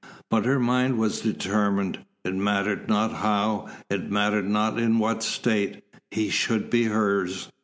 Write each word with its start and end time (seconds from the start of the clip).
But 0.31 0.45
her 0.45 0.59
mind 0.59 0.97
was 0.97 1.21
determined. 1.21 1.99
It 2.25 2.33
mattered 2.33 2.89
not 2.89 3.13
how, 3.17 3.67
it 3.87 4.09
mattered 4.09 4.49
not 4.49 4.79
in 4.79 4.97
what 4.97 5.21
state, 5.21 5.83
he 6.09 6.31
should 6.31 6.71
be 6.71 6.85
hers. 6.85 7.51